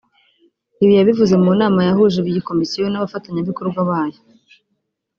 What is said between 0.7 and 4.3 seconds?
Ibi yabivuze mu nama yahuje iyi Komisiyo n’abafatanya bikorwa bayo